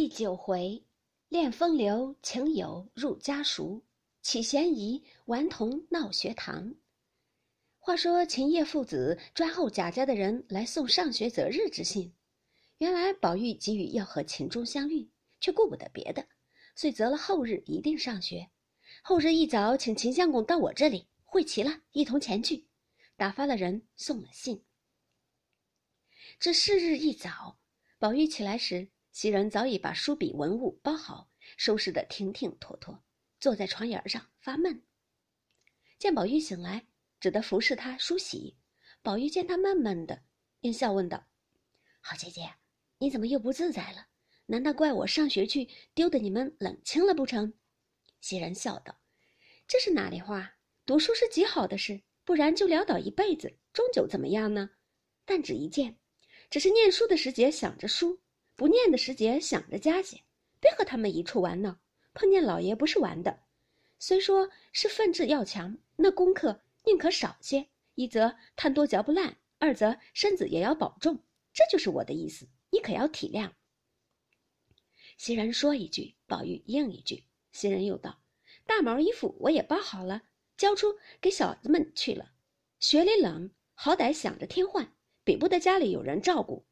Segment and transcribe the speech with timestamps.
[0.00, 0.82] 第九回，
[1.28, 3.82] 恋风流情友入家塾，
[4.22, 6.74] 起嫌疑顽童闹学堂。
[7.78, 12.14] 话说秦叶父子专候贾家的人来送上学择日之信，
[12.78, 15.06] 原来宝玉急于要和秦钟相遇，
[15.38, 16.26] 却顾不得别的，
[16.74, 18.48] 遂择了后日一定上学。
[19.02, 22.66] 后日一早，请秦相公到我这里会齐了，一同前去。
[23.18, 24.64] 打发了人送了信。
[26.38, 27.58] 这是日一早，
[27.98, 28.88] 宝玉起来时。
[29.12, 33.02] 袭人早已把书笔文物包好，收拾得停停妥妥，
[33.40, 34.82] 坐在床沿上发闷。
[35.98, 36.86] 见宝玉醒来，
[37.18, 38.56] 只得服侍他梳洗。
[39.02, 40.22] 宝玉见他闷闷的，
[40.60, 41.26] 便笑问道
[42.00, 42.54] ：“好姐姐，
[42.98, 44.06] 你怎么又不自在了？
[44.46, 47.52] 难道怪我上学去丢的你们冷清了不成？”
[48.20, 49.00] 袭人笑道
[49.66, 50.54] ：“这是哪里话？
[50.86, 54.70] 读书是极好的事，不然就潦倒一辈子，终究怎么样呢？
[55.24, 55.98] 但只一件，
[56.48, 58.20] 只是念书的时节想着书。”
[58.60, 60.20] 不念的时节想着家些，
[60.60, 61.78] 别和他们一处玩闹。
[62.12, 63.40] 碰见老爷不是玩的。
[63.98, 67.68] 虽说是奋志要强，那功课宁可少些。
[67.94, 71.24] 一则贪多嚼不烂，二则身子也要保重。
[71.54, 73.52] 这就是我的意思，你可要体谅。
[75.16, 77.24] 袭人说一句，宝玉应一句。
[77.52, 78.20] 袭人又道
[78.68, 80.20] ：“大毛衣服我也包好了，
[80.58, 82.32] 交出给小子们去了。
[82.78, 84.92] 雪里冷，好歹想着添换，
[85.24, 86.66] 比不得家里有人照顾。”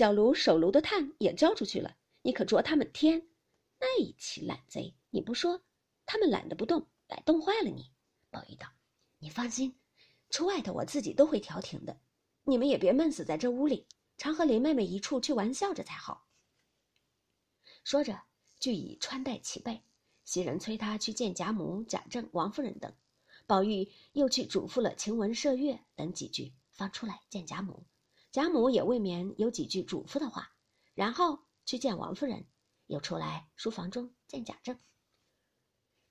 [0.00, 3.28] 小炉、手炉的炭也交出去了，你可着他们添。
[3.78, 5.60] 那一起懒贼，你不说，
[6.06, 7.92] 他们懒得不动，来冻坏了你。
[8.30, 8.66] 宝玉道
[9.20, 9.78] ：“你放心，
[10.30, 12.00] 出外头我自己都会调停的。
[12.44, 16.26] 你们也别闷死在这屋里，常和林妹妹一处去玩笑着才好。”
[17.84, 18.22] 说着，
[18.58, 19.82] 俱已穿戴齐备。
[20.24, 22.90] 袭人催他去见贾母、贾政、王夫人等，
[23.46, 27.84] 宝玉又去嘱咐了晴雯、麝月等几句，方出来见贾母。
[28.32, 30.52] 贾母也未免有几句嘱咐的话，
[30.94, 32.46] 然后去见王夫人，
[32.86, 34.78] 又出来书房中见贾政。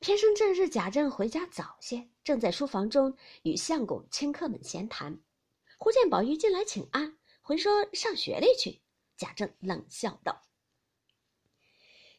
[0.00, 5.20] 偏生这日贾政回家早些，正在书房中与相公、亲客们闲谈，
[5.78, 8.80] 忽见宝玉进来请安，回说上学里去。
[9.16, 10.42] 贾政冷笑道：“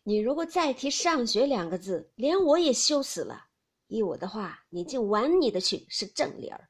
[0.03, 3.47] 你如果再提上学两个字，连我也羞死了。
[3.87, 6.69] 依我的话，你竟玩你的去是正理儿。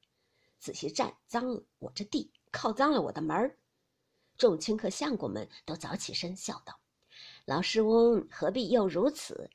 [0.59, 3.57] 仔细站脏了我这地。”靠脏了我的门儿，
[4.37, 6.79] 众亲客相公们都早起身笑道
[7.45, 9.49] ：“老师翁何必又如此？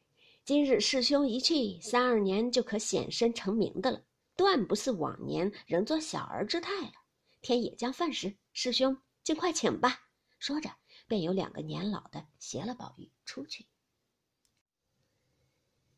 [0.45, 4.05] 今日师兄一去，三二年就可显身成名的了，
[4.37, 6.93] 断不似往年仍做小儿之态了。
[7.41, 10.01] 天也将饭时，师兄尽快请吧。”
[10.39, 10.71] 说着，
[11.09, 13.67] 便有两个年老的携了宝玉出去。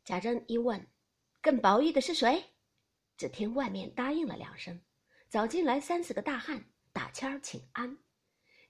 [0.05, 0.87] 贾珍一问
[1.43, 2.55] ：“跟宝玉的是谁？”
[3.19, 4.81] 只听外面答应了两声，
[5.29, 6.65] 早进来三四个大汉。
[6.97, 7.95] 打签儿请安，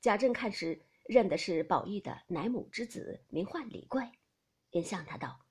[0.01, 4.03] 贾政看时认的是宝玉的奶母之子，名唤李贵，
[4.69, 5.47] 便向他道：“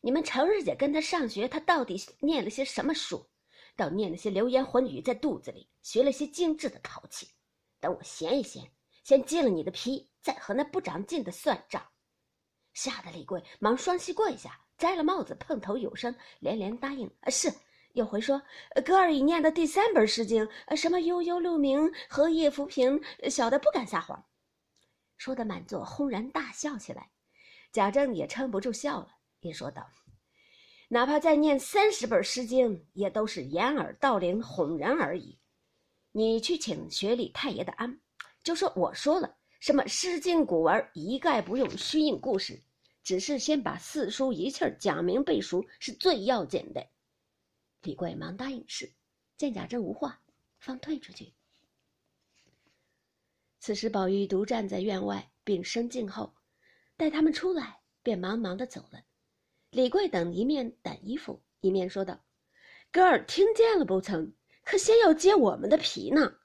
[0.00, 3.28] 你们成日也跟他上学，他到底念了些什么书？
[3.76, 7.28] 倒念了些流言混语在肚子里，学了些精致的淘气。
[7.80, 8.72] 等我闲一闲，
[9.04, 11.86] 先揭了你的皮，再和那不长进的算账。”
[12.72, 17.52] 吓得李贵忙双膝跪下，摘了帽子，碰头有声，连连答应：“啊是。”
[17.96, 18.42] 又回说，
[18.84, 20.46] 哥儿已念的第三本诗经，
[20.76, 24.22] 什么悠悠鹿鸣，荷叶浮萍，小的不敢撒谎。
[25.16, 27.08] 说的满座轰然大笑起来，
[27.72, 29.08] 贾政也撑不住笑了，
[29.40, 29.88] 也说道
[30.88, 35.38] ：“哪怕再念三十本诗经，也都是掩耳盗铃，哄人而已。
[36.12, 37.98] 你去请学里太爷的安，
[38.42, 42.62] 就说我说了，什么诗经古文一概不用虚应故事，
[43.02, 46.86] 只是先把四书一气儿讲明背熟，是最要紧的。”
[47.86, 48.92] 李贵忙答应是，
[49.36, 50.20] 见贾政无话，
[50.58, 51.32] 方退出去。
[53.60, 56.34] 此时宝玉独站在院外，屏声静候，
[56.96, 59.04] 待他们出来，便忙忙的走了。
[59.70, 62.24] 李贵等一面掸衣服，一面说道
[62.90, 64.34] ：“哥儿听见了不曾？
[64.64, 66.38] 可先要揭我们的皮呢。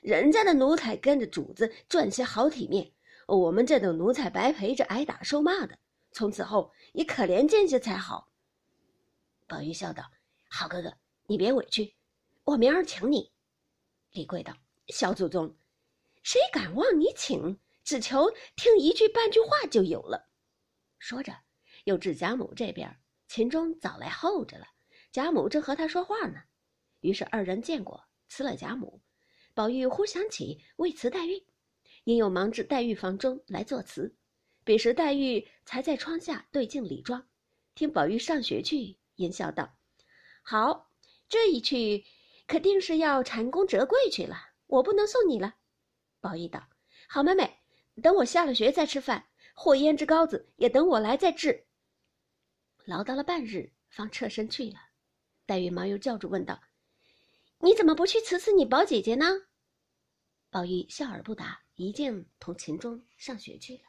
[0.00, 2.90] 人家的奴才跟着主子赚些好体面，
[3.26, 5.78] 我们这等奴才白陪着挨打受骂的，
[6.12, 8.32] 从此后也可怜见些才好。”
[9.46, 10.10] 宝玉笑道。
[10.58, 11.94] 好哥哥，你别委屈，
[12.44, 13.30] 我明儿请你。
[14.12, 14.56] 李贵道
[14.88, 15.54] ：“小祖宗，
[16.22, 17.60] 谁敢忘你请？
[17.84, 20.30] 只求听一句半句话就有了。”
[20.98, 21.30] 说着，
[21.84, 22.98] 又至贾母这边，
[23.28, 24.66] 秦钟早来候着了。
[25.12, 26.40] 贾母正和他说话呢，
[27.00, 29.02] 于是二人见过，辞了贾母。
[29.52, 31.44] 宝玉忽想起未辞黛玉，
[32.04, 34.16] 因又忙至黛玉房中来作词。
[34.64, 37.28] 彼时黛玉才在窗下对镜理妆，
[37.74, 39.75] 听宝玉上学去，阴笑道。
[40.48, 40.92] 好，
[41.28, 42.04] 这一去，
[42.46, 44.36] 肯定是要蟾宫折桂去了。
[44.68, 45.56] 我不能送你了。
[46.20, 46.68] 宝玉道
[47.10, 47.58] ：“好妹妹，
[48.00, 49.26] 等我下了学再吃饭，
[49.56, 51.66] 或胭脂膏子也等我来再制。
[52.84, 54.76] 唠叨了半日，方撤身去了。
[55.46, 56.62] 黛玉忙又叫住问道
[57.58, 59.26] ：“你怎么不去辞辞你宝姐姐呢？”
[60.48, 63.82] 宝玉笑而不答，一径同秦钟上学去了。